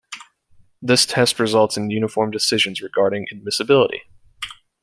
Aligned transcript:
This 0.81 1.05
test 1.05 1.39
results 1.39 1.77
in 1.77 1.91
uniform 1.91 2.31
decisions 2.31 2.81
regarding 2.81 3.27
admissibility. 3.31 4.01